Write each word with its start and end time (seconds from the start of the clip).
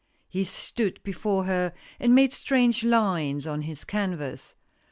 He 0.27 0.43
stood 0.45 0.99
before 1.03 1.43
her 1.43 1.73
and 1.99 2.15
made 2.15 2.31
strange 2.31 2.83
lines 2.83 3.45
on 3.45 3.61
his 3.61 3.83
canvas. 3.85 4.55